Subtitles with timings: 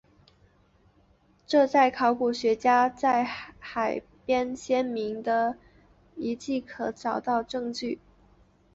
[1.45, 5.55] 这在考古学家在海边先民的
[6.15, 7.99] 遗迹可以找到证据。